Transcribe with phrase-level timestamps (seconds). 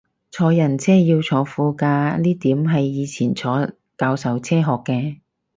[0.31, 3.69] 坐人車要坐副駕呢點係以前坐
[3.99, 5.17] 教授車學嘅